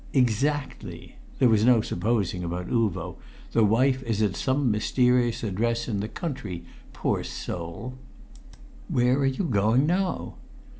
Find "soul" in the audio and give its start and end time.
7.23-7.99